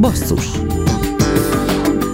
[0.00, 0.46] Basszus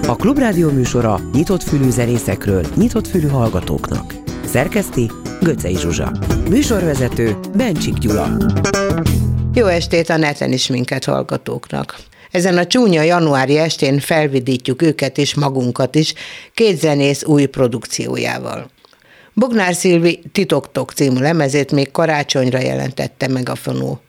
[0.07, 4.15] A Klubrádió műsora nyitott fülű zenészekről, nyitott fülű hallgatóknak.
[4.45, 5.11] Szerkeszti
[5.41, 6.13] Göcej Zsuzsa.
[6.49, 8.37] Műsorvezető Bencsik Gyula.
[9.55, 11.99] Jó estét a neten is minket hallgatóknak.
[12.31, 16.15] Ezen a csúnya januári estén felvidítjuk őket és magunkat is
[16.55, 18.71] két zenész új produkciójával.
[19.35, 24.01] Bognár Szilvi Titoktok című lemezét még karácsonyra jelentette meg a fonó.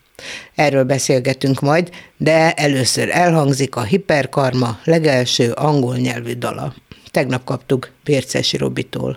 [0.54, 6.74] Erről beszélgetünk majd, de először elhangzik a Hiperkarma legelső angol nyelvű dala.
[7.10, 9.16] Tegnap kaptuk Pércesi Robitól.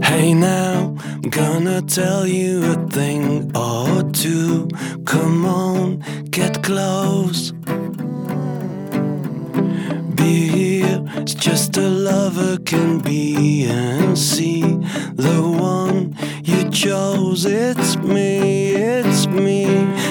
[0.00, 0.94] Hey now,
[1.30, 4.66] gonna tell you a thing or two.
[5.04, 7.52] Come on, get close.
[10.14, 10.73] Be here,
[11.16, 14.62] it's just a lover can be and see
[15.14, 17.44] the one you chose.
[17.44, 19.64] It's me, it's me.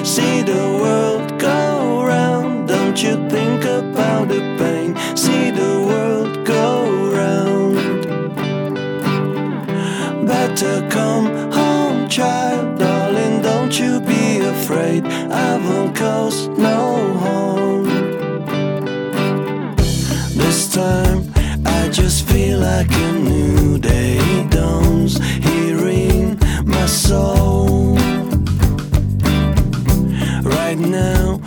[0.04, 2.68] See the world go round.
[2.68, 4.96] Don't you think about the pain?
[5.16, 8.04] See the world go round.
[10.28, 13.42] Better come home, child, darling.
[13.42, 15.06] Don't you be afraid.
[15.06, 16.48] I won't cause
[20.74, 21.32] Time,
[21.68, 27.96] I just feel like a new day dawns, hearing my soul.
[30.42, 31.40] Right now,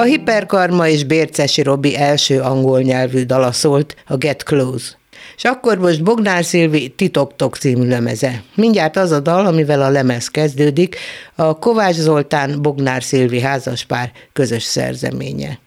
[0.00, 4.98] A Hiperkarma és Bércesi Robi első angol nyelvű dala szólt, a Get Close.
[5.36, 8.42] És akkor most Bognár Szilvi Titoktok című lemeze.
[8.54, 10.96] Mindjárt az a dal, amivel a lemez kezdődik,
[11.34, 15.58] a Kovács Zoltán Bognár Szilvi házaspár közös szerzeménye.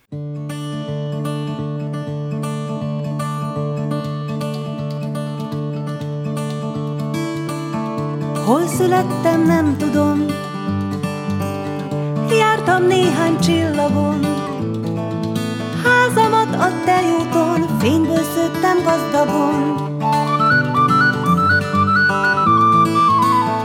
[8.45, 10.42] Hol születtem, nem tudom.
[12.29, 14.20] Jártam néhány csillagon.
[15.84, 19.91] Házamat a terjúton, fényből szőttem gazdagon.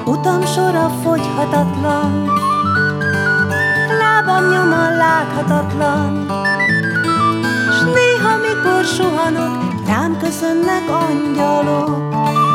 [0.05, 2.31] Utam sora fogyhatatlan,
[3.99, 6.26] lábam nyoma láthatatlan.
[7.72, 12.47] S néha, mikor suhanok, rám köszönnek angyalok.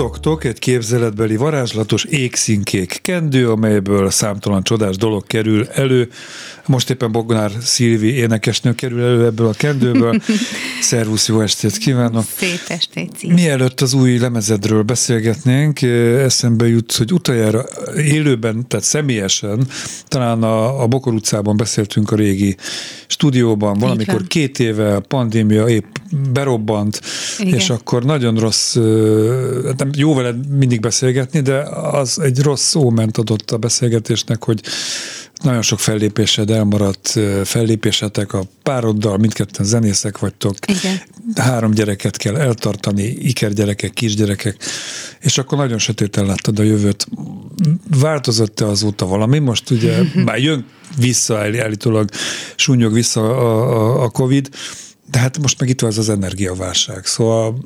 [0.00, 6.08] A titoktok egy képzeletbeli varázslatos égszínkék kendő, amelyből számtalan csodás dolog kerül elő.
[6.70, 10.22] Most éppen Bognár Szilvi énekesnő kerül elő ebből a kendőből.
[10.80, 12.24] Szervusz, jó estét kívánok!
[12.36, 13.32] Szép estét, Cím.
[13.32, 17.64] Mielőtt az új lemezedről beszélgetnénk, eh, eszembe jut, hogy utoljára
[17.96, 19.66] élőben, tehát személyesen,
[20.08, 22.56] talán a, a Bokor utcában beszéltünk a régi
[23.06, 25.96] stúdióban, valamikor két éve a pandémia épp
[26.32, 27.00] berobbant,
[27.38, 27.54] Igen.
[27.54, 28.82] és akkor nagyon rossz, eh,
[29.76, 31.58] nem, jó veled mindig beszélgetni, de
[31.92, 34.60] az egy rossz óment adott a beszélgetésnek, hogy
[35.42, 41.00] nagyon sok fellépésed elmaradt, fellépésetek a pároddal, mindketten zenészek vagytok, Igen.
[41.34, 44.56] három gyereket kell eltartani, ikergyerekek, kisgyerekek,
[45.20, 47.06] és akkor nagyon sötéten láttad a jövőt.
[47.98, 49.38] Változott-e azóta valami?
[49.38, 50.66] Most ugye már jön
[50.96, 52.08] vissza, áll- állítólag
[52.56, 54.48] súnyog vissza a, a, a Covid,
[55.10, 57.06] de hát most meg itt van ez az energiaválság.
[57.06, 57.58] Szóval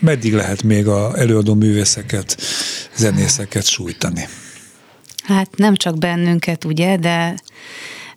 [0.00, 2.42] meddig lehet még a előadó művészeket,
[2.96, 4.28] zenészeket sújtani?
[5.22, 7.34] Hát nem csak bennünket, ugye, de...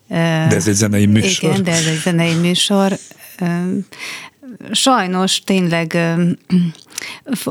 [0.07, 1.49] De ez egy zenei műsor.
[1.49, 2.97] Igen, de ez egy zenei műsor.
[4.71, 5.97] Sajnos tényleg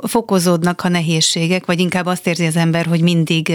[0.07, 3.53] fokozódnak a nehézségek, vagy inkább azt érzi az ember, hogy mindig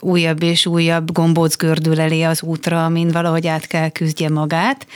[0.00, 4.86] újabb és újabb gombóc gördül elé az útra, amin valahogy át kell küzdje magát.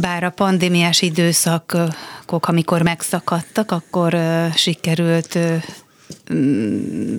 [0.00, 4.16] Bár a pandémiás időszakok, amikor megszakadtak, akkor
[4.54, 5.38] sikerült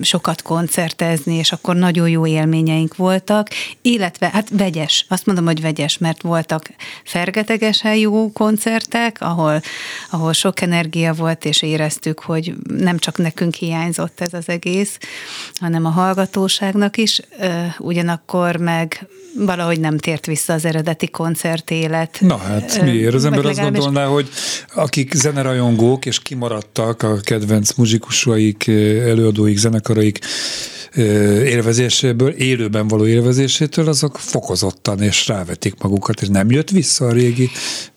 [0.00, 3.48] sokat koncertezni, és akkor nagyon jó élményeink voltak,
[3.82, 6.70] illetve hát vegyes, azt mondom, hogy vegyes, mert voltak
[7.04, 9.62] fergetegesen jó koncertek, ahol,
[10.10, 14.98] ahol sok energia volt, és éreztük, hogy nem csak nekünk hiányzott ez az egész,
[15.54, 17.20] hanem a hallgatóságnak is,
[17.78, 22.16] ugyanakkor meg valahogy nem tért vissza az eredeti koncertélet.
[22.20, 23.14] Na hát miért?
[23.14, 24.28] Az ember azt gondolná, hogy
[24.74, 30.18] akik zenerajongók és kimaradtak a kedvenc muzsikusaik, előadóik, zenekaraik
[31.44, 37.50] élvezéséből, élőben való élvezésétől, azok fokozottan és rávetik magukat, és nem jött vissza a régi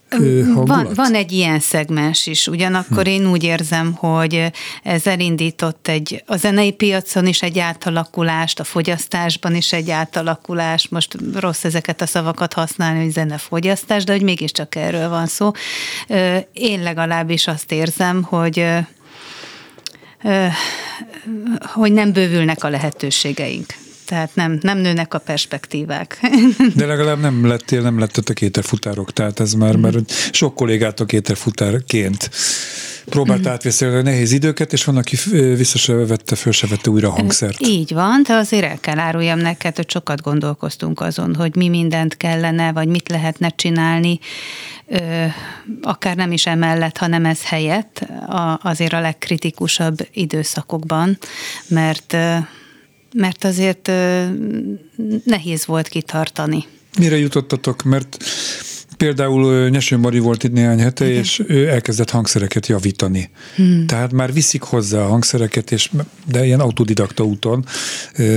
[0.10, 0.68] hangulat?
[0.68, 3.10] Van, van egy ilyen szegmens is, ugyanakkor hm.
[3.10, 4.52] én úgy érzem, hogy
[4.84, 11.18] ez elindított egy, a zenei piacon is egy átalakulást, a fogyasztásban is egy átalakulást, most
[11.40, 15.52] rossz ezeket a szavakat használni, hogy zenefogyasztás, de hogy mégiscsak erről van szó.
[16.54, 18.66] Én legalábbis azt érzem, hogy
[21.60, 23.74] hogy nem bővülnek a lehetőségeink.
[24.08, 26.20] Tehát nem, nem nőnek a perspektívák.
[26.76, 32.30] De legalább nem lettél, nem lettetek éterfutárok, tehát ez már, mert sok kollégátok éterfutárként
[33.10, 37.08] próbált átvészelni a nehéz időket, és van, aki vissza se vette, föl se vette újra
[37.08, 37.62] a hangszert.
[37.62, 42.18] Így van, de azért el kell áruljam neked, hogy sokat gondolkoztunk azon, hogy mi mindent
[42.18, 44.20] kellene, vagy mit lehetne csinálni,
[44.88, 45.26] ö,
[45.82, 51.18] akár nem is emellett, hanem ez helyett, a, azért a legkritikusabb időszakokban,
[51.68, 52.16] mert
[53.18, 53.92] mert azért
[55.24, 56.66] nehéz volt kitartani.
[57.00, 57.84] Mire jutottatok?
[57.84, 58.18] Mert
[58.98, 61.18] Például Nyeső Mari volt itt néhány hete, Igen.
[61.18, 63.30] és ő elkezdett hangszereket javítani.
[63.56, 63.86] Hmm.
[63.88, 65.92] Tehát már viszik hozzá a hangszereket, és,
[66.26, 67.66] de ilyen autodidakta úton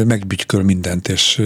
[0.07, 1.43] megbütyköl mindent, és...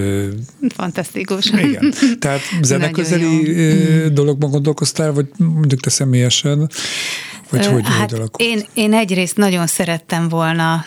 [0.68, 1.50] Fantasztikus.
[1.50, 1.94] Igen.
[2.18, 6.70] Tehát zeneközeli ö, dologban gondolkoztál, vagy mondjuk te személyesen?
[7.50, 8.42] Vagy hogy, hát alakult?
[8.50, 10.84] én, én egyrészt nagyon szerettem volna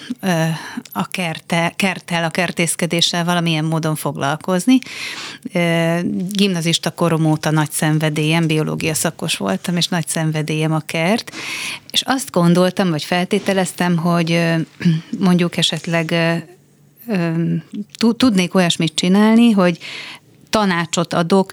[0.92, 4.80] a kerte, kerttel, a kertészkedéssel valamilyen módon foglalkozni.
[6.32, 11.32] Gimnazista korom óta nagy szenvedélyem, biológia szakos voltam, és nagy szenvedélyem a kert,
[11.92, 14.44] és azt gondoltam, vagy feltételeztem, hogy
[15.20, 16.16] mondjuk esetleg
[18.18, 19.80] tudnék olyasmit csinálni, hogy
[20.58, 21.52] tanácsot adok,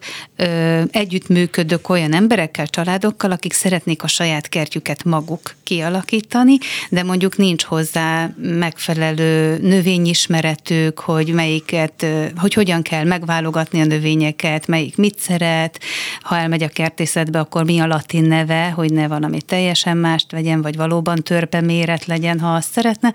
[0.91, 6.59] együttműködök olyan emberekkel, családokkal, akik szeretnék a saját kertjüket maguk kialakítani,
[6.91, 12.07] de mondjuk nincs hozzá megfelelő növényismeretük, hogy melyiket,
[12.37, 15.81] hogy hogyan kell megválogatni a növényeket, melyik mit szeret,
[16.23, 20.63] ha elmegy a kertészetbe, akkor mi a latin neve, hogy ne valami teljesen mást vegyen,
[20.63, 23.13] vagy valóban törpe méret legyen, ha azt szeretne.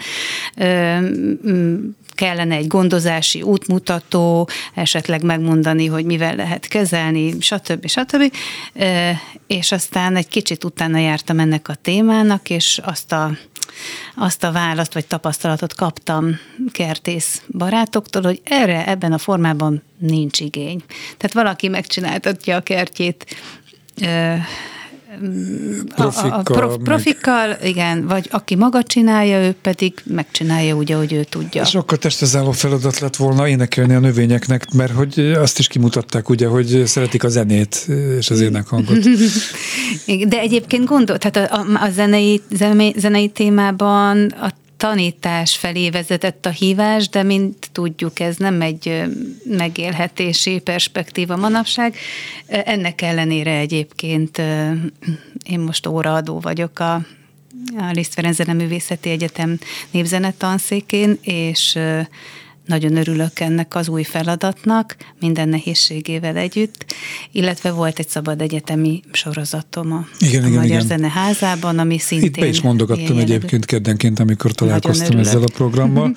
[2.19, 7.87] Kellene egy gondozási útmutató, esetleg megmondani, hogy mivel lehet kezelni, stb.
[7.87, 8.33] stb.
[9.47, 13.31] És aztán egy kicsit utána jártam ennek a témának, és azt a,
[14.15, 16.39] azt a választ vagy tapasztalatot kaptam
[16.71, 20.83] kertész barátoktól, hogy erre ebben a formában nincs igény.
[21.17, 23.25] Tehát valaki megcsináltatja a kertjét
[25.21, 25.25] ö,
[25.95, 30.91] a, a, Profikkal, prof, meg- profikkal, igen, vagy aki maga csinálja, ő pedig megcsinálja úgy,
[30.91, 31.65] ahogy ő tudja.
[31.65, 36.81] Sokkal testezálló feladat lett volna énekelni a növényeknek, mert hogy azt is kimutatták ugye, hogy
[36.85, 37.87] szeretik a zenét
[38.17, 38.97] és az énekhangot.
[40.27, 46.45] De egyébként gondol, tehát a, a, a zenei, zenei, zenei témában a tanítás felé vezetett
[46.45, 49.03] a hívás, de mint tudjuk, ez nem egy
[49.43, 51.95] megélhetési perspektíva manapság.
[52.47, 54.37] Ennek ellenére egyébként
[55.43, 56.93] én most óraadó vagyok a,
[57.77, 59.59] a Liszt Ferenc Zeneművészeti Egyetem
[59.91, 61.77] népzene tanszékén, és
[62.69, 66.85] nagyon örülök ennek az új feladatnak, minden nehézségével együtt,
[67.31, 70.87] illetve volt egy szabad egyetemi sorozatom a, Igen, a igen, Magyar igen.
[70.87, 72.29] Zeneházában, ami szintén...
[72.29, 76.15] Itt be is mondogattam egyébként keddenként, amikor találkoztam ezzel a programmal.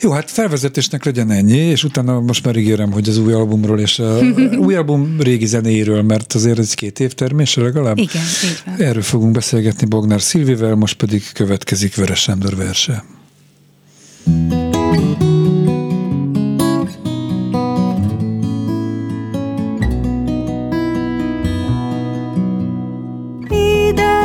[0.00, 3.98] Jó, hát felvezetésnek legyen ennyi, és utána most már ígérem, hogy az új albumról és
[3.98, 4.18] a
[4.66, 7.98] új album régi zenéiről, mert azért ez két év termése legalább.
[7.98, 8.80] Igen, így van.
[8.80, 13.04] Erről fogunk beszélgetni Bognár Szilvivel, most pedig következik Vörös Sándor verse.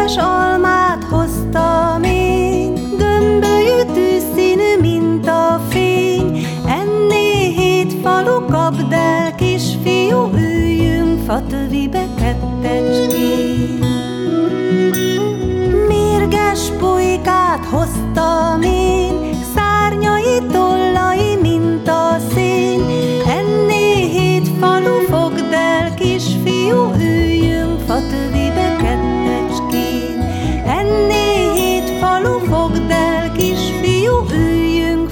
[0.09, 0.48] Englisch on.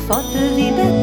[0.08, 0.97] For the bättre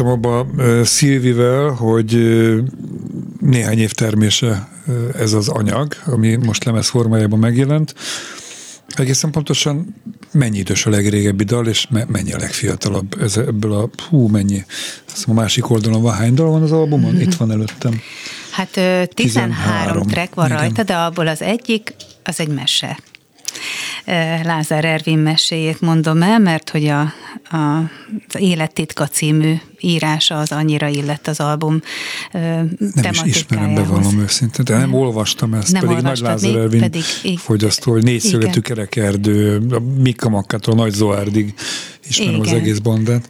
[0.00, 0.46] hagytam abba
[0.84, 2.16] Szilvivel, hogy
[3.40, 4.68] néhány év termése
[5.18, 7.94] ez az anyag, ami most lemez formájában megjelent.
[8.88, 9.94] Egészen pontosan
[10.32, 14.64] mennyi idős a legrégebbi dal, és me- mennyi a legfiatalabb ez, ebből a, hú, mennyi.
[15.12, 17.20] Azt a másik oldalon van, hány dal van az albumon?
[17.20, 18.00] Itt van előttem.
[18.50, 20.58] Hát ö, 13 13, track van igen.
[20.58, 22.98] rajta, de abból az egyik, az egy mese.
[24.42, 27.00] Lázár Ervin meséjét mondom el, mert hogy a,
[27.50, 27.90] a,
[28.28, 31.80] az Élettitka című írása az annyira illett az album
[32.94, 37.02] Nem is ismerem, bevallom őszintén, de nem olvastam ezt, Nem pedig Nagy Lázár Ervin pedig
[37.22, 38.62] így- fogyasztó, hogy négyszögetű Igen.
[38.62, 41.54] kerekerdő, a Mikka Makkától Nagy Zoárdig
[42.08, 42.58] ismerem az Igen.
[42.58, 43.28] egész bandát.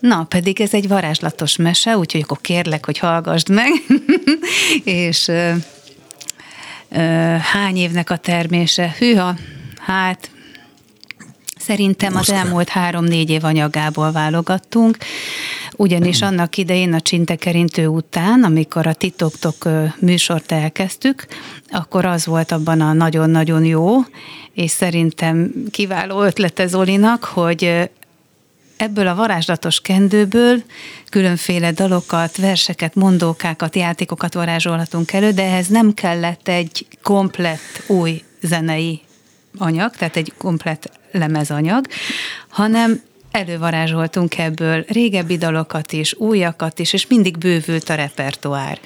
[0.00, 3.68] Na, pedig ez egy varázslatos mese, úgyhogy akkor kérlek, hogy hallgassd meg.
[4.84, 5.52] és ö,
[6.90, 6.96] ö,
[7.52, 8.94] hány évnek a termése?
[8.98, 9.36] Hűha,
[9.90, 10.30] hát
[11.58, 14.96] Szerintem az elmúlt három-négy év anyagából válogattunk,
[15.76, 19.68] ugyanis annak idején a Csintekerintő után, amikor a titoktok
[19.98, 21.26] műsort elkezdtük,
[21.70, 23.96] akkor az volt abban a nagyon-nagyon jó,
[24.52, 27.90] és szerintem kiváló ötlete Zolinak, hogy
[28.76, 30.62] ebből a varázslatos kendőből
[31.10, 39.00] különféle dalokat, verseket, mondókákat, játékokat varázsolhatunk elő, de ehhez nem kellett egy komplett új zenei
[39.58, 41.86] anyag, tehát egy komplett lemezanyag,
[42.48, 48.78] hanem elővarázsoltunk ebből régebbi dalokat is, újakat is, és mindig bővült a repertoár.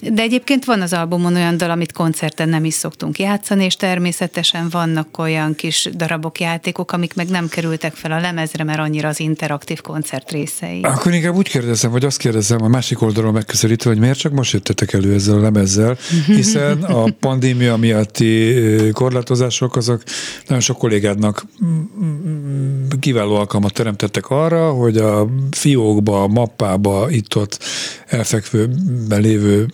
[0.00, 4.68] De egyébként van az albumon olyan dal, amit koncerten nem is szoktunk játszani, és természetesen
[4.68, 9.20] vannak olyan kis darabok, játékok, amik meg nem kerültek fel a lemezre, mert annyira az
[9.20, 10.80] interaktív koncert részei.
[10.82, 14.52] Akkor inkább úgy kérdezem, vagy azt kérdezem a másik oldalról megközelítve, hogy miért csak most
[14.52, 18.54] jöttetek elő ezzel a lemezzel, hiszen a pandémia miatti
[18.92, 20.02] korlátozások azok
[20.46, 27.58] nagyon sok kollégádnak mm, kiváló alkalmat teremtettek arra, hogy a fiókba, a mappába, itt-ott
[28.06, 29.66] elfekvőben lévő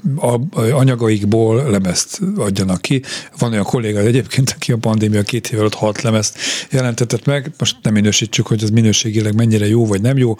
[0.72, 3.02] anyagaikból lemezt adjanak ki.
[3.38, 6.38] Van olyan kollégád egyébként, aki a pandémia két év alatt hat lemezt
[6.70, 7.50] jelentetett meg.
[7.58, 10.36] Most nem minősítsük, hogy ez minőségileg mennyire jó vagy nem jó,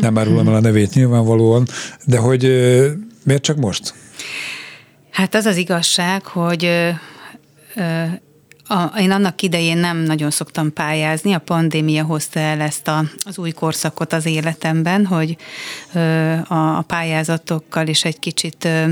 [0.00, 1.66] nem árulom el a nevét nyilvánvalóan,
[2.06, 2.42] de hogy
[3.24, 3.94] miért csak most?
[5.10, 6.88] Hát az az igazság, hogy ö,
[7.76, 8.04] ö,
[8.72, 13.38] a, én annak idején nem nagyon szoktam pályázni, a pandémia hozta el ezt a, az
[13.38, 15.36] új korszakot az életemben, hogy
[15.94, 18.84] ö, a, a pályázatokkal is egy kicsit ö,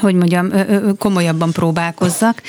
[0.00, 0.52] hogy mondjam,
[0.98, 2.42] komolyabban próbálkozzak,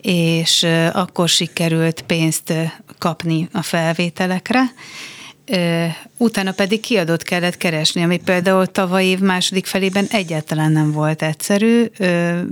[0.00, 2.52] és akkor sikerült pénzt
[2.98, 4.62] kapni a felvételekre,
[6.16, 11.84] utána pedig kiadót kellett keresni, ami például tavaly év második felében egyáltalán nem volt egyszerű,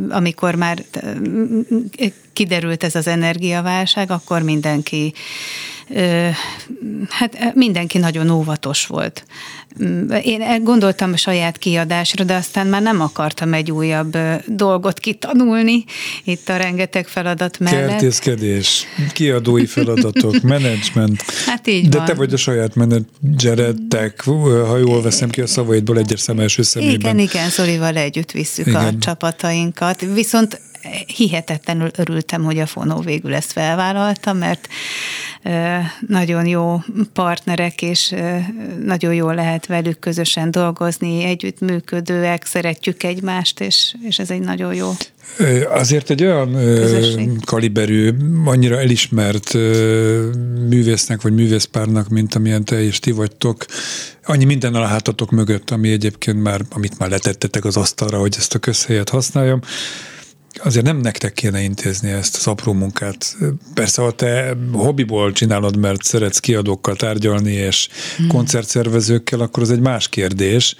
[0.08, 0.84] amikor már
[2.32, 5.12] kiderült ez az energiaválság, akkor mindenki
[7.08, 9.24] hát mindenki nagyon óvatos volt.
[10.22, 15.84] Én gondoltam a saját kiadásra, de aztán már nem akartam egy újabb dolgot kitanulni
[16.24, 17.88] itt a rengeteg feladat mellett.
[17.88, 21.22] Kertészkedés, kiadói feladatok, menedzsment.
[21.46, 22.06] Hát így De van.
[22.06, 24.24] te vagy a saját menedzseretek,
[24.66, 26.94] ha jól veszem ki a szavaidból egyes szem első szemében.
[27.00, 28.84] Igen, igen, Zolival együtt visszük Igen.
[28.84, 30.00] a csapatainkat.
[30.14, 30.60] Viszont
[31.06, 34.68] hihetetlenül örültem, hogy a Fonó végül ezt felvállalta, mert
[36.06, 38.14] nagyon jó partnerek, és
[38.84, 44.90] nagyon jól lehet velük közösen dolgozni, együttműködőek, szeretjük egymást, és, és ez egy nagyon jó.
[45.68, 47.44] Azért egy olyan Közösség.
[47.44, 48.10] kaliberű,
[48.44, 49.52] annyira elismert
[50.68, 53.64] művésznek vagy művészpárnak, mint amilyen te és ti vagytok,
[54.24, 58.54] annyi minden a hátatok mögött, ami egyébként már, amit már letettetek az asztalra, hogy ezt
[58.54, 59.60] a közhelyet használjam,
[60.62, 63.36] azért nem nektek kéne intézni ezt az apró munkát.
[63.74, 68.28] Persze, ha te hobbiból csinálod, mert szeretsz kiadókkal tárgyalni és Hmm.
[68.28, 70.76] koncertszervezőkkel, akkor az egy más kérdés.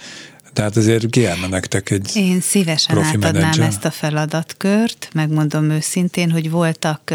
[0.55, 3.67] Tehát azért kiállna nektek egy Én szívesen profi átadnám menedzser.
[3.67, 7.15] ezt a feladatkört, megmondom őszintén, hogy voltak,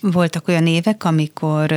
[0.00, 1.74] voltak olyan évek, amikor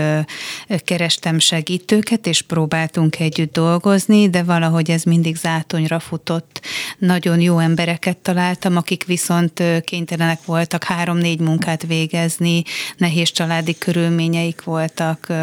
[0.83, 6.61] kerestem segítőket, és próbáltunk együtt dolgozni, de valahogy ez mindig zátonyra futott.
[6.97, 12.63] Nagyon jó embereket találtam, akik viszont kénytelenek voltak három-négy munkát végezni,
[12.97, 15.33] nehéz családi körülményeik voltak,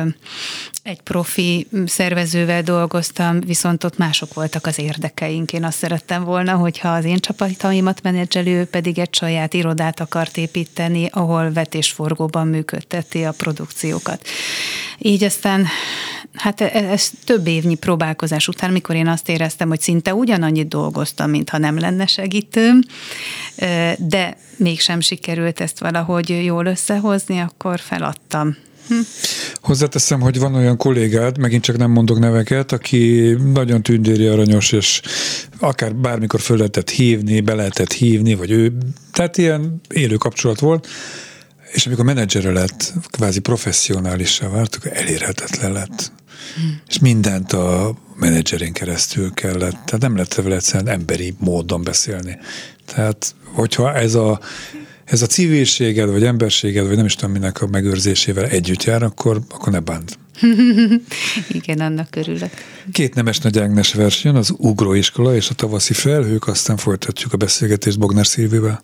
[0.83, 5.52] egy profi szervezővel dolgoztam, viszont ott mások voltak az érdekeink.
[5.52, 11.08] Én azt szerettem volna, hogyha az én csapataimat menedzselő, pedig egy saját irodát akart építeni,
[11.12, 14.26] ahol vetésforgóban működteti a produkciókat.
[14.98, 15.66] Így aztán,
[16.34, 21.30] hát e- ez több évnyi próbálkozás után, mikor én azt éreztem, hogy szinte ugyanannyit dolgoztam,
[21.30, 22.80] mintha nem lenne segítőm,
[23.98, 28.56] de mégsem sikerült ezt valahogy jól összehozni, akkor feladtam
[29.55, 35.01] Hozzáteszem, hogy van olyan kollégád, megint csak nem mondok neveket, aki nagyon tündéri aranyos, és
[35.59, 38.73] akár bármikor föl lehetett hívni, be lehetett hívni, vagy ő,
[39.12, 40.87] tehát ilyen élő kapcsolat volt,
[41.73, 46.12] és amikor menedzsere lett, kvázi professzionálisra vált, akkor elérhetetlen lett.
[46.55, 46.81] Hmm.
[46.88, 52.38] És mindent a menedzserén keresztül kellett, tehát nem lett vele egyszerűen emberi módon beszélni.
[52.85, 54.40] Tehát, hogyha ez a
[55.05, 59.40] ez a civilséged, vagy emberséged, vagy nem is tudom minek a megőrzésével együtt jár, akkor,
[59.49, 60.19] akkor ne bánt.
[61.59, 62.51] Igen, annak örülök.
[62.93, 67.99] Két nemes nagy Ágnes verseny, az Ugróiskola és a tavaszi felhők, aztán folytatjuk a beszélgetést
[67.99, 68.83] Bognár Szilvivel.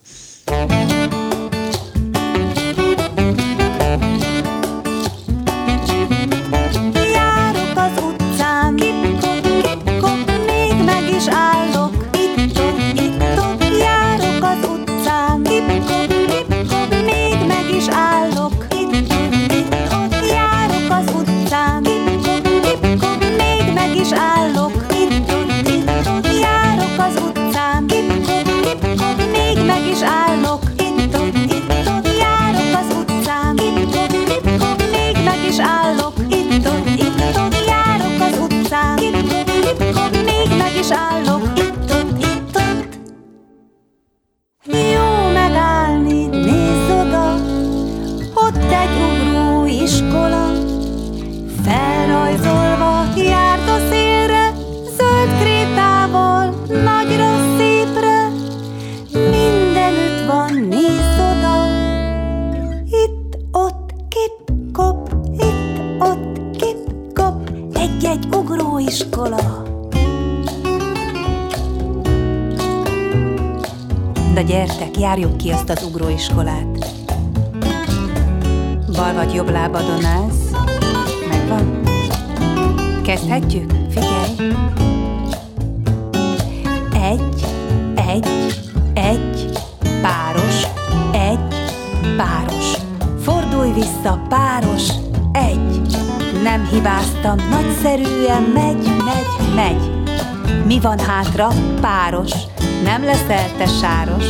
[103.51, 104.25] Nem leszel te sáros.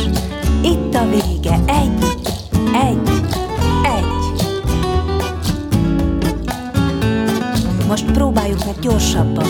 [0.61, 1.59] Itt a vége.
[1.65, 2.03] Egy,
[2.73, 3.09] egy,
[3.83, 4.45] egy.
[7.87, 9.45] Most próbáljuk meg gyorsabban.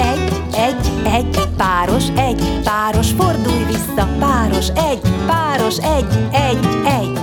[0.00, 7.20] Egy, egy, egy, páros, egy, páros, fordulj vissza, páros, egy, páros, egy, egy, egy.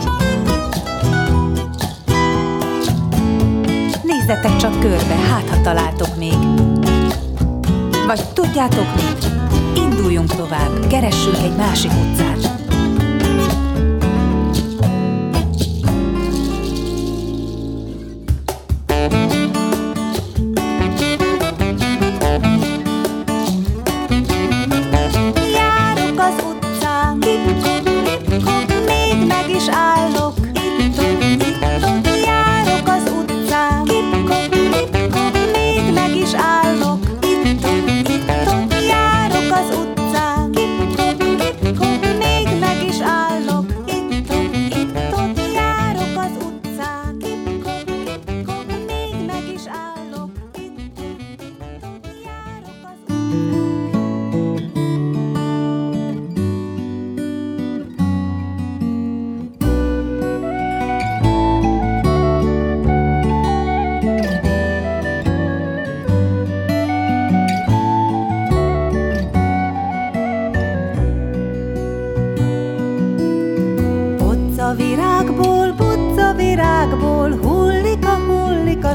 [4.04, 6.38] Nézzetek csak körbe, hát ha találtok még.
[8.08, 9.43] Vagy tudjátok mit?
[9.76, 12.53] Induljunk tovább, keressünk egy másik utcát.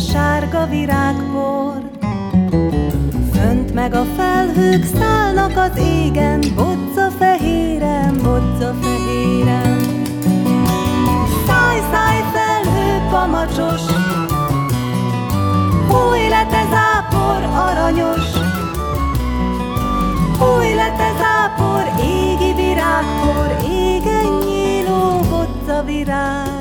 [0.01, 1.91] Sárga virágpor.
[3.33, 9.79] Fönt meg a felhők szállnak az égen, bocca fehéren, bocca fehéren.
[11.47, 13.83] Száj, száj, felhő pamacsos,
[15.89, 18.33] Húj le te zápor aranyos,
[20.39, 26.58] Húj le te zápor, égi virágpor, égen nyíló bocca virágpor.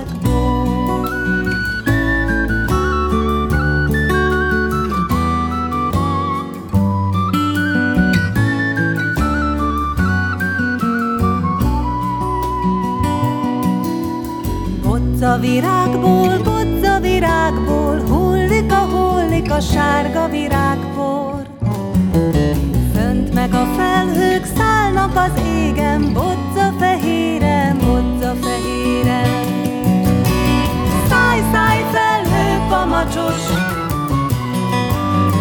[15.37, 21.45] a virágból, bodza virágból, hullik a hullik a sárga virágból.
[22.93, 29.29] Fönt meg a felhők szállnak az égen, bodza fehéren, bodza fehéren.
[31.09, 33.43] Száj, száj, felhő, pamacsos,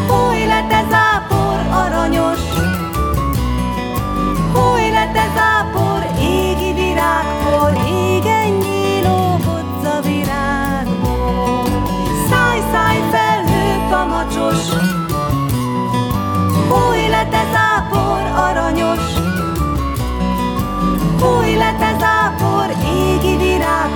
[0.08, 2.40] Húj le, te zápor aranyos,
[4.52, 8.65] Húj le, te zápor égi virágból, égen
[16.70, 19.04] Húj le a zápor aranyos,
[21.20, 23.95] Húj le a zápor égi virág.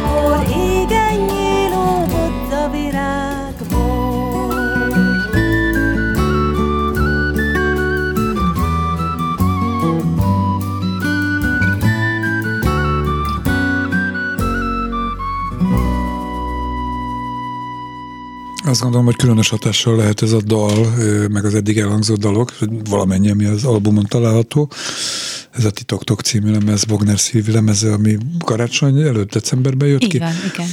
[18.71, 20.95] Azt gondolom, hogy különös hatással lehet ez a dal,
[21.29, 24.71] meg az eddig elhangzott dalok, valamennyi, ami az albumon található.
[25.51, 30.19] Ez a Titoktok című lemez, Bogner Szilvi lemeze, ami karácsony előtt decemberben jött Így ki.
[30.19, 30.67] van, igen.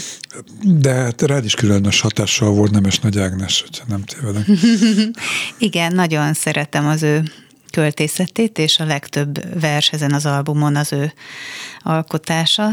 [0.80, 4.48] De hát rád is különös hatással volt Nemes Nagy Ágnes, hogyha nem tévedek.
[5.70, 7.24] Igen, nagyon szeretem az ő
[7.72, 11.14] költészetét, és a legtöbb vers ezen az albumon az ő
[11.82, 12.70] alkotása,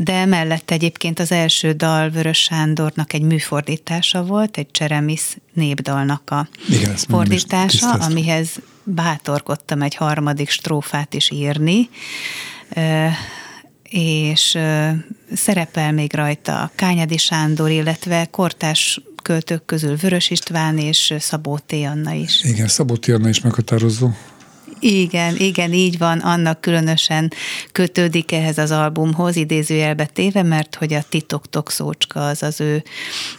[0.00, 6.48] de mellett egyébként az első dal Vörös Sándornak egy műfordítása volt, egy Cseremisz népdalnak a
[6.68, 8.48] Igen, fordítása, amihez
[8.84, 11.88] bátorkodtam egy harmadik strófát is írni,
[13.82, 14.58] és
[15.34, 21.72] szerepel még rajta Kányadi Sándor, illetve kortás költők közül Vörös István és Szabó T.
[21.72, 22.44] Anna is.
[22.44, 24.10] Igen, Szabó Anna is meghatározó.
[24.80, 27.32] Igen, igen, így van, annak különösen
[27.72, 32.82] kötődik ehhez az albumhoz, idézőjelbe téve, mert hogy a Titoktok szócska az az ő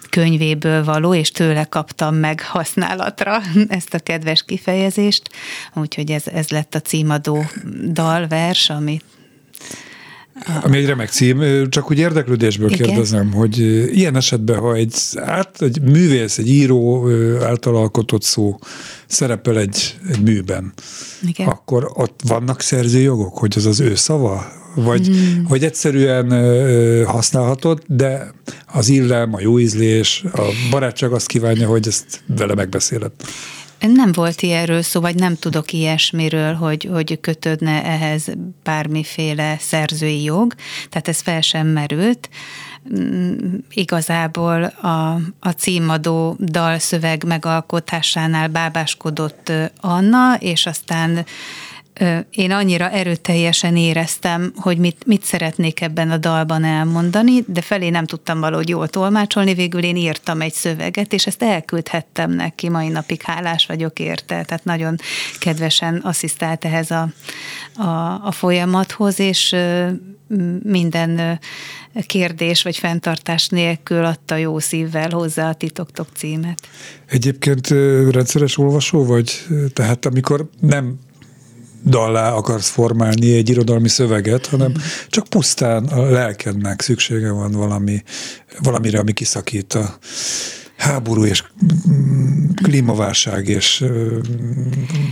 [0.10, 5.30] könyvéből való, és tőle kaptam meg használatra ezt a kedves kifejezést,
[5.74, 7.46] úgyhogy ez, ez lett a címadó
[7.92, 9.04] dalvers, amit
[10.62, 12.88] Ami egy remek cím, csak úgy érdeklődésből Igen.
[12.88, 13.58] kérdezem, hogy
[13.96, 17.10] ilyen esetben, ha egy, át, egy művész, egy író
[17.42, 18.60] által alkotott szó
[19.08, 20.74] szerepel egy, egy műben,
[21.28, 21.48] Igen.
[21.48, 24.58] akkor ott vannak szerzőjogok, hogy az az ő szava?
[24.76, 25.46] Vagy, hmm.
[25.48, 28.34] vagy egyszerűen használhatod, de
[28.66, 33.12] az illem, a jó ízlés, a barátság azt kívánja, hogy ezt vele megbeszéled.
[33.80, 38.28] Nem volt ilyenről szó, vagy nem tudok ilyesmiről, hogy, hogy kötődne ehhez
[38.64, 40.54] bármiféle szerzői jog,
[40.90, 42.30] tehát ez fel sem merült.
[42.98, 51.26] Mm, Igazából a, a címadó dalszöveg megalkotásánál bábáskodott Anna, és aztán
[52.32, 58.06] én annyira erőteljesen éreztem, hogy mit, mit szeretnék ebben a dalban elmondani, de felé nem
[58.06, 63.22] tudtam valahogy jól tolmácsolni, végül én írtam egy szöveget, és ezt elküldhettem neki, mai napig
[63.22, 64.96] hálás vagyok érte, tehát nagyon
[65.40, 67.10] kedvesen asszisztált ehhez a,
[67.76, 69.56] a, a folyamathoz, és
[70.64, 71.40] minden
[72.06, 76.68] kérdés vagy fenntartás nélkül adta jó szívvel hozzá a Titoktok címet.
[77.06, 77.68] Egyébként
[78.12, 79.46] rendszeres olvasó vagy?
[79.74, 81.00] Tehát amikor nem
[81.86, 84.74] dallá akarsz formálni egy irodalmi szöveget, hanem
[85.10, 88.04] csak pusztán a lelkednek szüksége van valami,
[88.62, 89.98] valamire, ami kiszakít a
[90.78, 91.44] háború és
[91.92, 93.84] mm, klímaválság és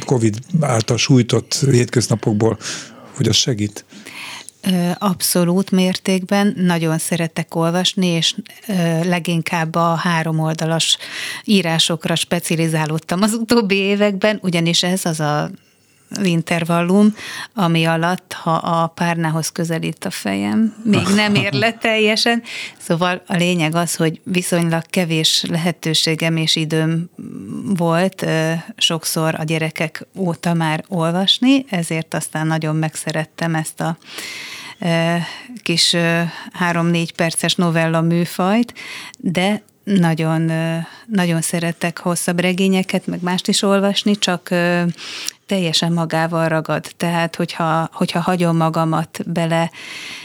[0.06, 2.58] Covid által sújtott hétköznapokból,
[3.15, 3.86] hogy az segít.
[4.97, 6.53] Abszolút mértékben.
[6.58, 8.36] Nagyon szeretek olvasni, és
[9.03, 10.97] leginkább a három oldalas
[11.43, 15.49] írásokra specializálódtam az utóbbi években, ugyanis ez az a
[16.24, 17.15] intervallum,
[17.54, 22.43] ami alatt, ha a párnához közelít a fejem, még nem ér le teljesen.
[22.78, 27.10] Szóval a lényeg az, hogy viszonylag kevés lehetőségem és időm
[27.78, 28.26] volt
[28.78, 33.98] sokszor a gyerekek óta már olvasni, ezért aztán nagyon megszerettem ezt a
[35.63, 35.96] kis
[36.54, 38.74] három-négy perces novella műfajt,
[39.17, 40.52] de nagyon,
[41.06, 44.50] nagyon szeretek hosszabb regényeket, meg mást is olvasni, csak
[45.48, 46.86] teljesen magával ragad.
[46.98, 49.72] Tehát, hogyha, hogyha hagyom magamat bele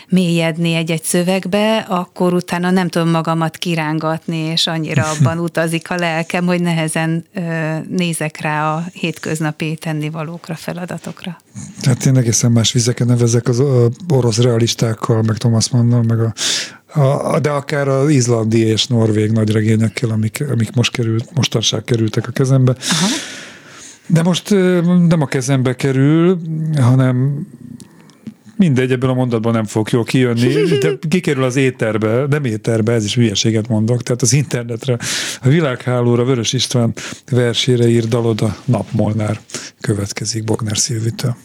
[0.08, 6.46] mélyedni egy-egy szövegbe, akkor utána nem tudom magamat kirángatni, és annyira abban utazik a lelkem,
[6.46, 7.40] hogy nehezen ö,
[7.88, 11.40] nézek rá a hétköznapi tennivalókra, feladatokra.
[11.80, 13.62] Tehát én egészen más vizeken nevezek az
[14.08, 16.32] orosz realistákkal, meg Thomas Mannnal, meg a,
[17.00, 22.30] a, de akár az izlandi és norvég nagyregényekkel, amik, amik most került, mostanság kerültek a
[22.30, 22.76] kezembe.
[22.90, 23.06] Aha.
[24.06, 24.50] De most
[25.08, 26.38] nem a kezembe kerül,
[26.80, 27.46] hanem
[28.56, 33.04] mindegy, ebben a mondatban nem fog jól kijönni, de kikerül az éterbe, nem éterbe, ez
[33.04, 34.98] is hülyeséget mondok, tehát az internetre,
[35.42, 36.92] a világhálóra Vörös István
[37.30, 39.40] versére ír dalod a Napmolnár.
[39.80, 41.36] Következik Bogner Szilvitől.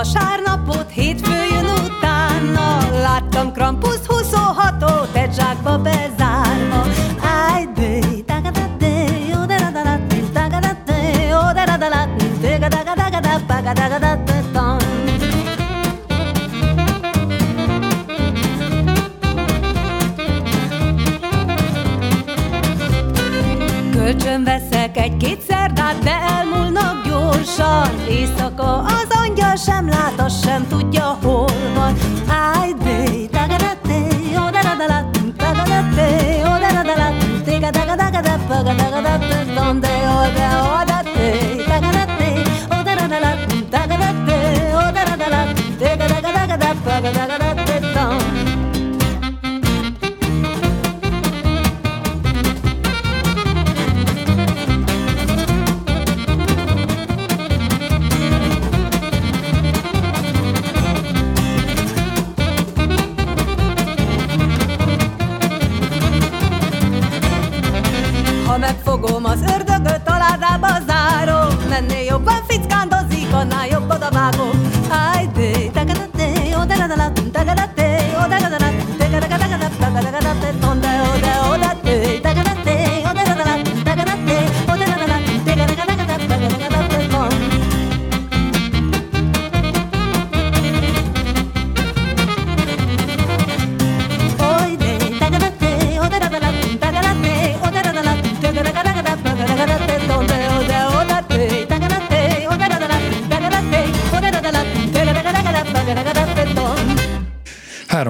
[0.00, 0.49] vasárnap.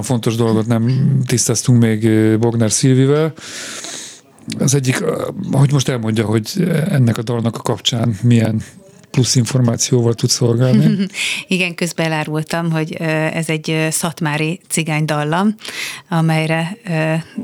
[0.01, 2.09] Három fontos dolgot nem tisztáztunk még
[2.39, 3.33] Bognár Szilvivel.
[4.59, 5.05] Az egyik,
[5.51, 8.63] hogy most elmondja, hogy ennek a dalnak a kapcsán milyen
[9.11, 11.07] plusz információval tud szolgálni.
[11.49, 12.93] Igen, közben elárultam, hogy
[13.33, 15.55] ez egy szatmári cigány dallam,
[16.09, 16.77] amelyre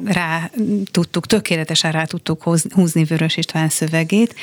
[0.05, 0.51] rá
[0.91, 4.35] tudtuk, tökéletesen rá tudtuk húzni Vörös István szövegét,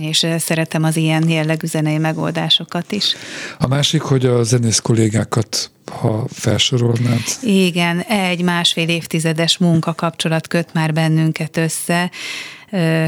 [0.00, 3.14] és szeretem az ilyen jellegű zenei megoldásokat is.
[3.58, 10.92] A másik, hogy a zenész kollégákat, ha felsorolnád, Igen, egy másfél évtizedes munkakapcsolat köt már
[10.92, 12.10] bennünket össze,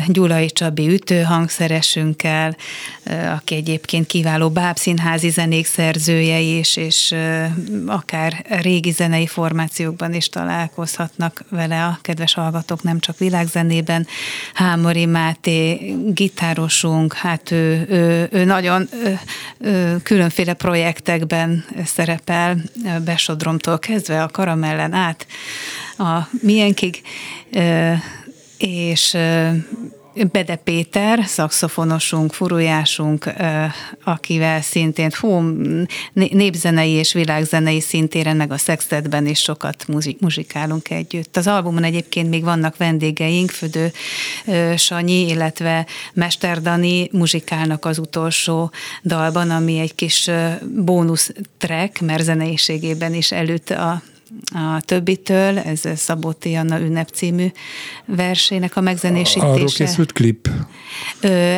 [0.06, 2.56] Gyulai Csabi ütőhangszeresünkkel,
[3.34, 7.14] aki egyébként kiváló bábszínházi zenék szerzője is, és
[7.86, 14.06] akár régi zenei formációkban is találkozhatnak vele a kedves hallgatók, nem csak világzenében.
[14.54, 19.10] Hámori Máté, gitárosunk, hát ő, ő, ő nagyon ö,
[19.58, 22.56] ö, különféle projektekben szerepel,
[23.04, 25.26] Besodromtól kezdve a karamellen át
[25.98, 27.02] a milyenkig,
[28.58, 29.16] és
[30.32, 33.32] Bede Péter, szakszofonosunk, furujásunk,
[34.04, 35.38] akivel szintén hú,
[36.12, 39.86] né- népzenei és világzenei szintéren, meg a sextetben is sokat
[40.20, 41.36] muzsikálunk együtt.
[41.36, 43.92] Az albumon egyébként még vannak vendégeink, Födő
[44.76, 48.70] Sanyi, illetve Mester Dani muzsikálnak az utolsó
[49.04, 50.30] dalban, ami egy kis
[50.74, 54.02] bónusz track, mert zeneiségében is előtt a
[54.54, 56.44] a többitől, ez Szabó T.
[56.44, 57.46] Anna ünnep című
[58.04, 59.46] versének a megzenésítése.
[59.46, 60.48] arról készült klip.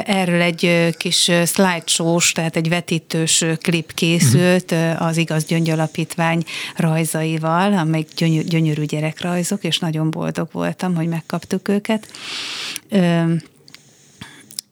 [0.05, 6.45] Erről egy kis ö, slideshow tehát egy vetítős klip készült ö, az Igaz Gyöngy Alapítvány
[6.77, 12.09] rajzaival, amelyik gyönyör, gyönyörű gyerekrajzok, és nagyon boldog voltam, hogy megkaptuk őket.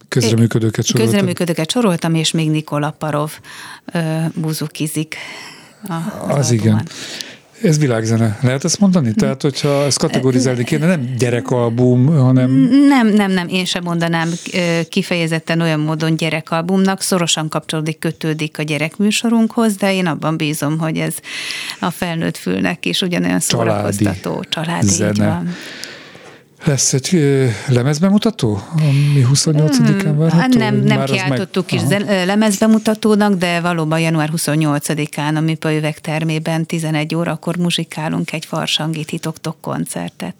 [0.08, 1.10] Közreműködőket soroltad.
[1.10, 3.32] Közreműködőket soroltam, és még Nikola Parov
[3.92, 3.98] ö,
[4.34, 5.16] buzukizik.
[5.88, 6.88] A, Az igen.
[7.62, 8.38] Ez világzene.
[8.42, 9.12] Lehet ezt mondani?
[9.12, 12.50] Tehát, hogyha ezt kategorizálni kéne, nem gyerekalbum, hanem
[12.88, 14.28] Nem, nem, nem, én sem mondanám
[14.88, 21.14] kifejezetten olyan módon gyerekalbumnak, szorosan kapcsolódik, kötődik a gyerekműsorunkhoz, de én abban bízom, hogy ez
[21.80, 24.44] a felnőtt fülnek is ugyanolyan Családi szórakoztató.
[24.48, 25.26] Családi, így zene.
[25.28, 25.54] van.
[26.64, 27.18] Lesz egy
[27.68, 30.36] lemezbemutató, ami 28-án várható?
[30.40, 32.24] Hát nem, nem Már kiáltottuk meg- is Aha.
[32.24, 39.56] lemezbemutatónak, de valóban január 28-án a Mipa Üveg termében 11 órakor muzsikálunk egy Farsangi Titoktok
[39.60, 40.34] koncertet.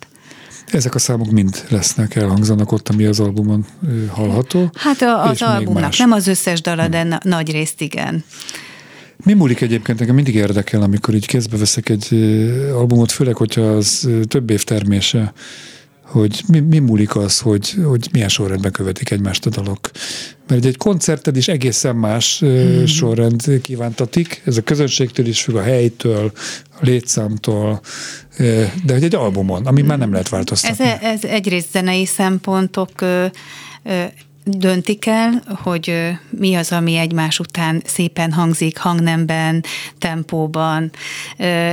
[0.72, 3.64] Ezek a számok mind lesznek, elhangzanak ott, ami az albumon
[4.10, 4.70] hallható.
[4.74, 5.98] Hát a, az albumnak más.
[5.98, 8.24] nem az összes dala, de na- nagy részt igen.
[9.24, 12.08] Mi múlik egyébként, engem mindig érdekel, amikor így kézbe veszek egy
[12.74, 15.32] albumot, főleg, hogyha az több év termése,
[16.06, 19.90] hogy mi, mi múlik az, hogy, hogy milyen sorrendben követik egymást a dalok.
[20.48, 22.84] Mert egy koncerted is egészen más mm.
[22.84, 26.32] sorrend kívántatik, ez a közönségtől is függ, a helytől,
[26.70, 27.80] a létszámtól,
[28.84, 30.84] de hogy egy albumon, ami már nem lehet Ez, változtatni.
[31.02, 32.90] ez egyrészt zenei szempontok
[34.48, 39.64] döntik el, hogy mi az, ami egymás után szépen hangzik hangnemben,
[39.98, 40.90] tempóban,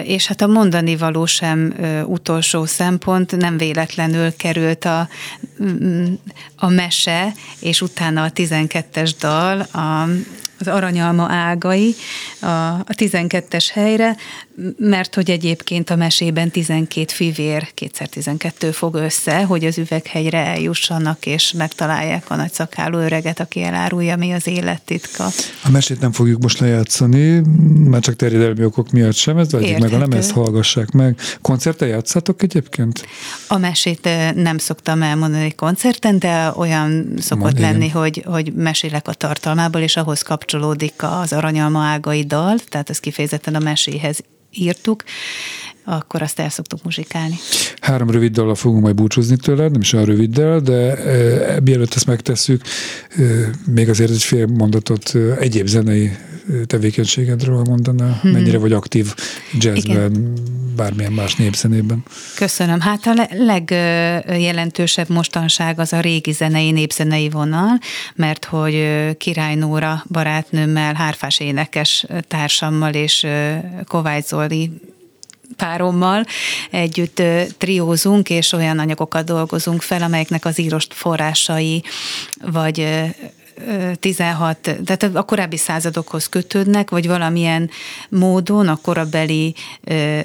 [0.03, 1.73] és hát a mondani való sem
[2.05, 5.07] utolsó szempont, nem véletlenül került a,
[5.63, 6.13] mm,
[6.55, 10.07] a mese, és utána a 12-es dal a
[10.65, 11.95] az aranyalma ágai
[12.39, 14.15] a, a 12-es helyre,
[14.77, 21.25] mert hogy egyébként a mesében 12 fivér, kétszer 12 fog össze, hogy az üveghegyre eljussanak,
[21.25, 25.27] és megtalálják a nagyszakáló öreget, aki elárulja, mi az élettitka.
[25.63, 27.41] A mesét nem fogjuk most lejátszani,
[27.89, 30.09] már csak terjedelmi okok miatt sem, ez vegyük meg a Érthető.
[30.09, 31.19] lemez, hallgassák meg.
[31.41, 33.05] Koncerten játszátok egyébként?
[33.47, 37.71] A mesét nem szoktam elmondani koncerten, de olyan szokott igen.
[37.71, 42.99] lenni, hogy, hogy mesélek a tartalmából, és ahhoz kapcsolódik az aranyalma ágai dal, tehát ez
[42.99, 44.23] kifejezetten a meséhez
[44.53, 45.03] írtuk,
[45.83, 47.35] akkor azt el szoktuk muzsikálni.
[47.81, 52.05] Három rövid dallal fogunk majd búcsúzni tőled, nem is olyan röviddel, de e, mielőtt ezt
[52.05, 52.61] megtesszük,
[53.17, 53.23] e,
[53.65, 56.11] még azért egy fél mondatot e, egyéb zenei
[56.65, 58.31] tevékenységedről mondaná, hmm.
[58.31, 59.13] mennyire vagy aktív
[59.59, 60.33] jazzben,
[60.75, 62.03] bármilyen más népzenében.
[62.35, 62.79] Köszönöm.
[62.79, 67.79] Hát a le- legjelentősebb mostanság az a régi zenei, népzenei vonal,
[68.15, 73.27] mert hogy Király Nóra barátnőmmel, hárfás énekes társammal és
[73.87, 74.71] Kovács Zoli
[75.55, 76.25] párommal
[76.71, 77.21] együtt
[77.57, 81.83] triózunk, és olyan anyagokat dolgozunk fel, amelyeknek az írost forrásai,
[82.51, 83.03] vagy ö,
[83.67, 87.69] ö, 16, tehát a korábbi századokhoz kötődnek, vagy valamilyen
[88.09, 89.55] módon a korabeli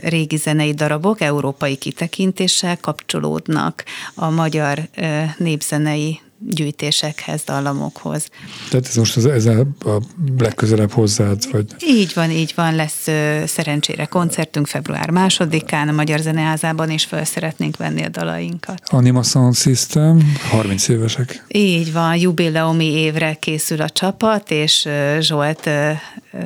[0.00, 4.88] régi zenei darabok európai kitekintéssel kapcsolódnak a magyar
[5.36, 8.28] népzenei gyűjtésekhez, dallamokhoz.
[8.70, 10.00] Tehát ez most az, ez a, a
[10.38, 16.18] legközelebb hozzád, vagy Így van, így van, lesz ö, szerencsére koncertünk február másodikán a Magyar
[16.18, 18.80] Zeneházában, és fel szeretnénk venni a dalainkat.
[18.86, 21.44] Anima Sound System, 30 évesek.
[21.48, 24.88] Így van, jubileumi évre készül a csapat, és
[25.20, 25.90] Zsolt ö,
[26.32, 26.38] ö,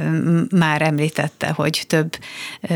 [0.56, 2.16] már említette, hogy több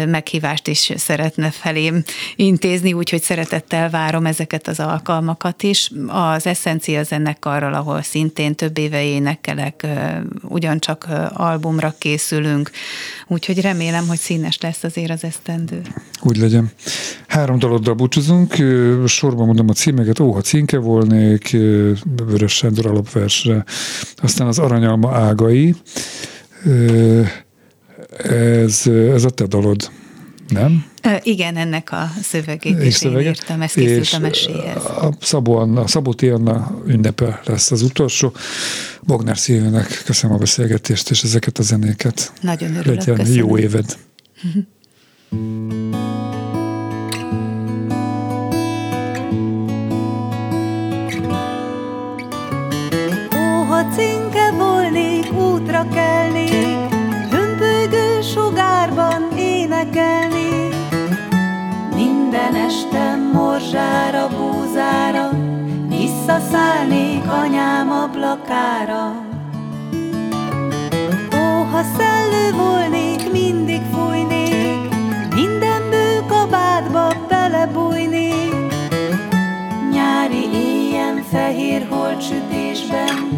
[0.06, 2.02] meghívást is szeretne felém
[2.36, 5.90] intézni, úgyhogy szeretettel várom ezeket az alkalmakat is.
[6.08, 9.86] Az Essencia zenekarral, ahol szintén több éve énekelek,
[10.42, 12.70] ugyancsak albumra készülünk,
[13.26, 15.82] úgyhogy remélem, hogy színes lesz azért az esztendő.
[16.22, 16.70] Úgy legyen.
[17.26, 18.54] Három daloddal búcsúzunk,
[19.06, 21.92] sorban mondom a címeket, Óha cinke volnék, ö,
[22.26, 23.64] Vörös Sándor alapversre,
[24.16, 25.74] aztán az Aranyalma ágai,
[28.18, 29.90] ez, ez a te dalod,
[30.48, 30.84] nem?
[31.22, 34.84] Igen, ennek a szövegét is én írtam, ez készült és a meséhez.
[34.84, 36.14] A Szabó Anna, a Szabó.
[36.20, 38.32] Anna ünnepe lesz az utolsó.
[39.02, 42.32] Bognár Szilvének köszönöm a beszélgetést és ezeket a zenéket.
[42.40, 43.38] Nagyon örülök, Legyen köszönöm.
[43.38, 43.96] jó éved.
[53.34, 56.94] Ó, ha cinke volnék, útra kelnék,
[57.30, 60.35] hömpögő sugárban énekelnék.
[62.46, 65.30] Minden este morzsára, búzára,
[65.88, 69.26] visszaszállnék anyám ablakára.
[71.34, 74.94] Ó, ha szellő volnék, mindig fújnék,
[75.34, 78.54] minden bőkabátba belebújnék.
[79.92, 83.28] Nyári éjjel fehér holtsütésben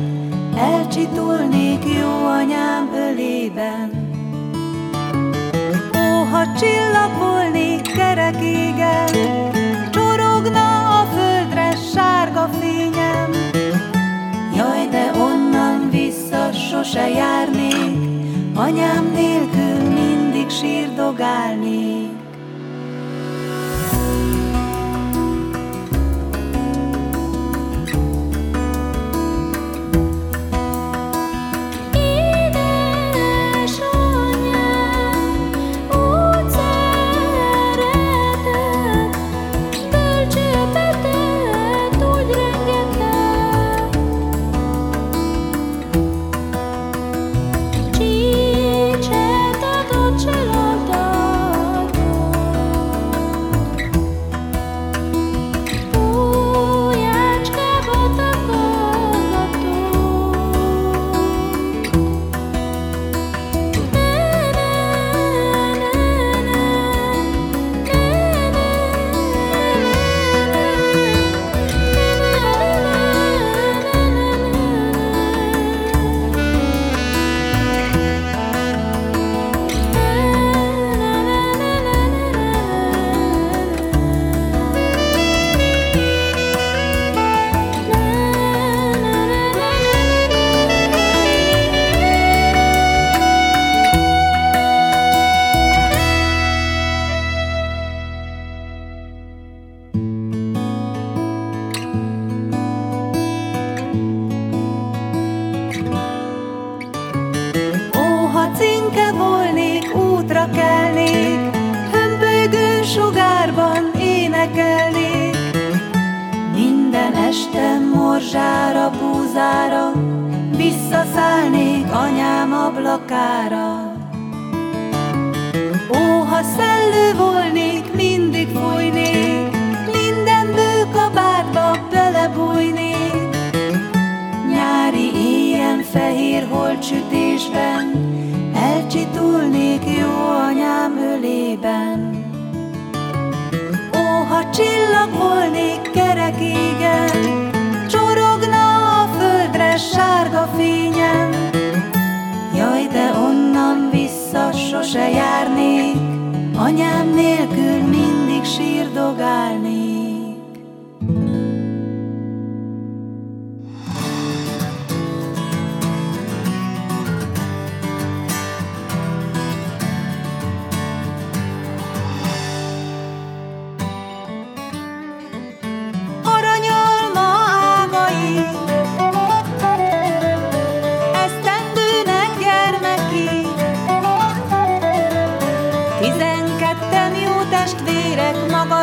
[0.56, 3.90] Elcsitulnék jó anyám ölében
[5.94, 9.08] Ó, ha csillag volnék kerek égen
[9.90, 13.30] Csorogna a földre sárga fényem.
[14.56, 17.98] Jaj, de onnan vissza sose járnék
[18.54, 21.97] Anyám nélkül mindig sírdogálnék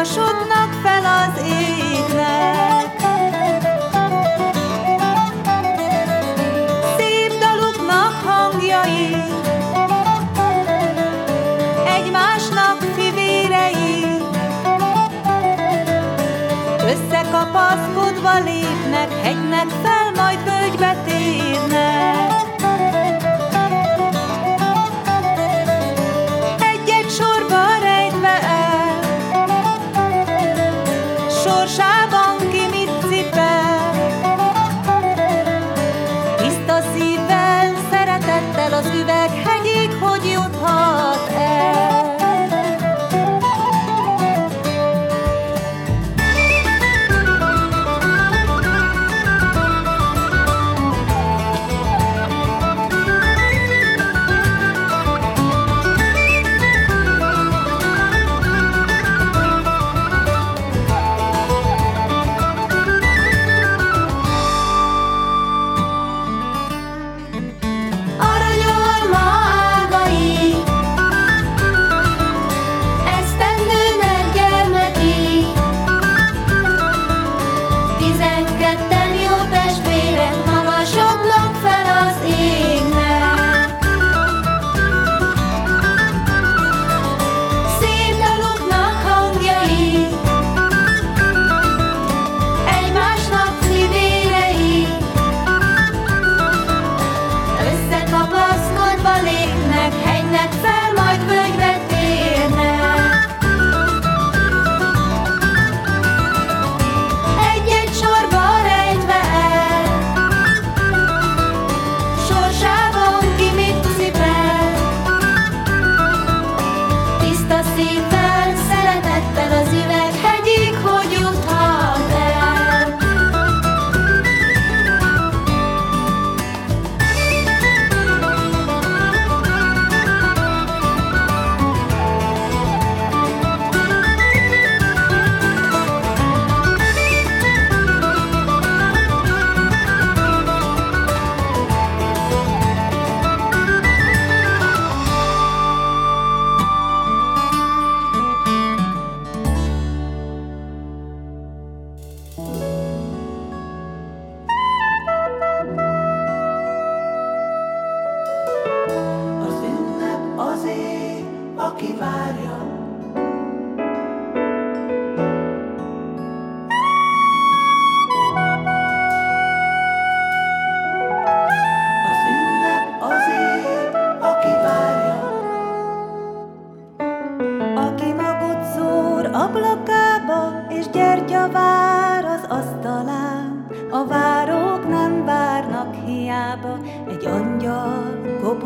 [0.05, 0.54] 说那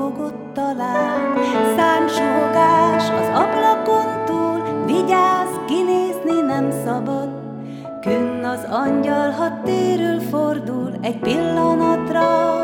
[0.10, 1.38] lógott talán.
[1.76, 7.30] Szánsógás az ablakon túl, vigyázz, kinézni nem szabad.
[8.01, 12.59] Künn az angyal, ha térül fordul, egy pillanatra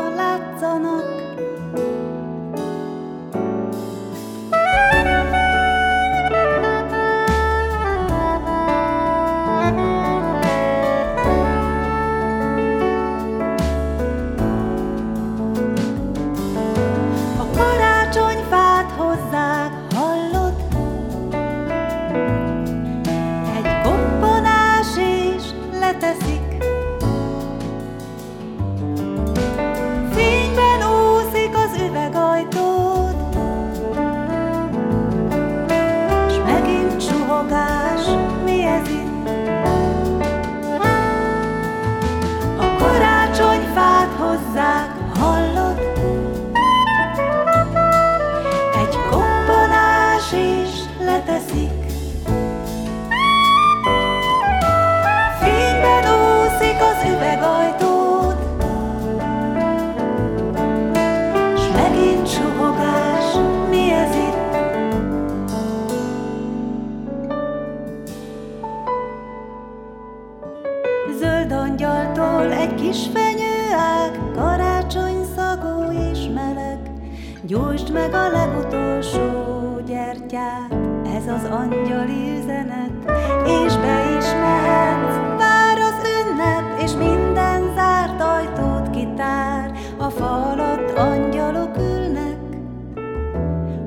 [78.10, 80.74] meg a legutolsó gyertyát,
[81.16, 83.10] ez az angyali üzenet,
[83.44, 85.16] és be is mehetsz.
[85.38, 92.38] Vár az ünnep, és minden zárt ajtót kitár, a fa alatt angyalok ülnek.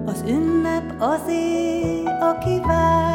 [0.06, 3.09] Az ünnep azé, aki vár.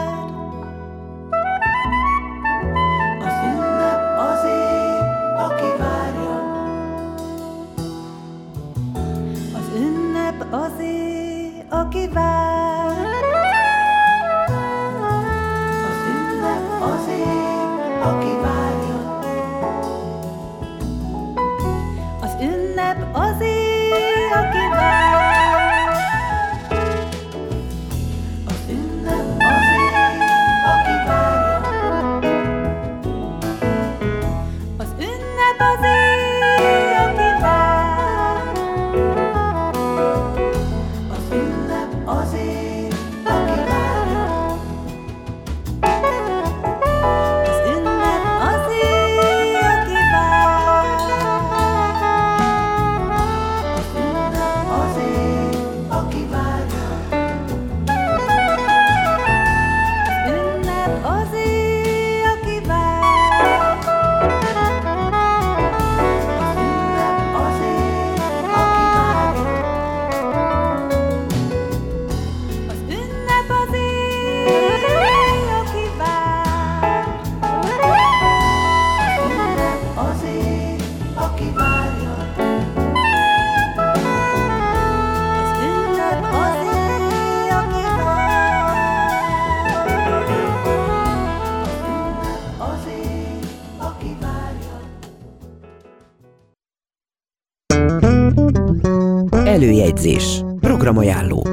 [100.04, 100.44] Előjegyzés.
[100.60, 101.46] Programajánló.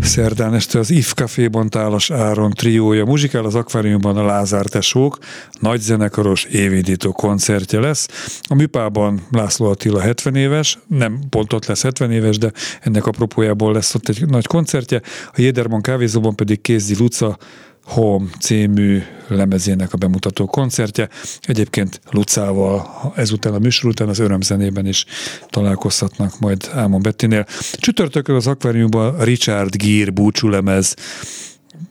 [0.00, 5.18] Szerdán este az IF Caféban Tálas Áron triója muzsikál az akváriumban a Lázár Tesók,
[5.60, 8.08] nagy zenekaros évindító koncertje lesz.
[8.42, 13.72] A Műpában László Attila 70 éves, nem pont ott lesz 70 éves, de ennek apropójából
[13.72, 15.00] lesz ott egy nagy koncertje.
[15.26, 17.38] A Jéderman kávézóban pedig Kézdi Luca
[17.84, 21.08] Home című lemezének a bemutató koncertje.
[21.42, 25.04] Egyébként Lucával ezután a műsor után az örömzenében is
[25.48, 27.46] találkozhatnak majd Ámon Bettinél.
[27.72, 30.94] Csütörtökön az akváriumban Richard Gere búcsúlemez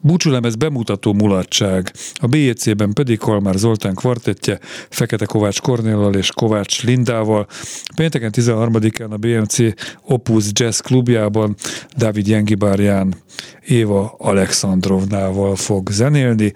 [0.02, 4.60] Búcsúlemez bemutató mulatság, a BJC-ben pedig Kalmár Zoltán kvartettje,
[4.90, 7.48] Fekete Kovács Kornéllal és Kovács Lindával.
[7.96, 9.58] Pénteken 13-án a BMC
[10.02, 11.56] Opus Jazz klubjában
[11.98, 13.16] Dávid Jengibárján
[13.66, 16.54] Éva Alexandrovnával fog zenélni.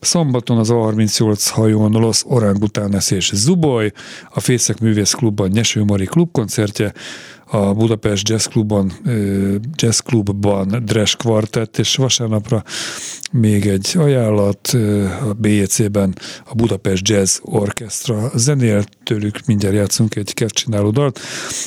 [0.00, 3.92] Szombaton az A38 hajón Los Orangutánes és Zuboly,
[4.30, 6.92] a Fészek Művész Klubban Nyeső Mari klubkoncertje,
[7.46, 8.92] a Budapest Jazz Clubban,
[9.74, 12.62] Jazz Clubban Dres Quartet, és vasárnapra
[13.32, 14.76] még egy ajánlat,
[15.28, 21.20] a BJC-ben a Budapest Jazz Orchestra zenél, tőlük mindjárt játszunk egy kevcsináló dalt.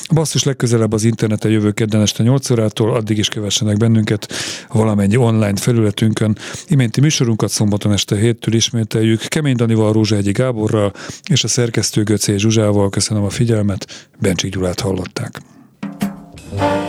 [0.04, 4.32] A basszus legközelebb az interneten jövő kedden este 8 órától, addig is kövessenek bennünket
[4.72, 6.38] valamennyi online felületünkön.
[6.66, 9.20] Iménti műsorunkat szombaton este héttől ismételjük.
[9.20, 10.92] Kemény Danival, Rózsahegyi Gáborral
[11.30, 12.88] és a szerkesztő Göcé Zsuzsával.
[12.88, 15.40] Köszönöm a figyelmet, Bencsik Gyulát hallották.
[16.50, 16.87] Basszus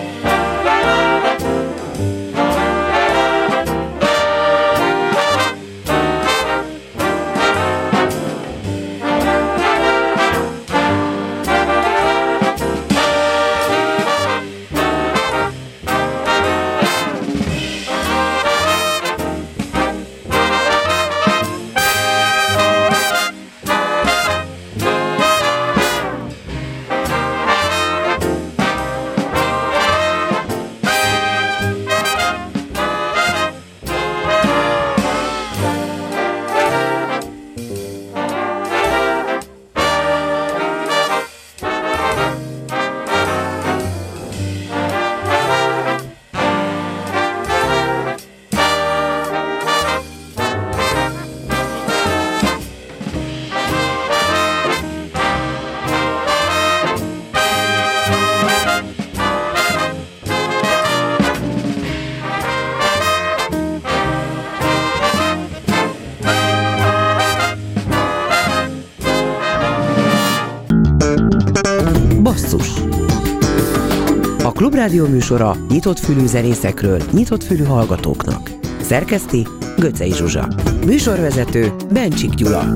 [75.00, 78.52] A Klubrádió műsora nyitott fülű zenészekről, nyitott fülű hallgatóknak.
[78.82, 79.48] Szerkeszti
[79.78, 80.48] Göcej Zsuzsa.
[80.86, 82.74] Műsorvezető Bencsik Gyula.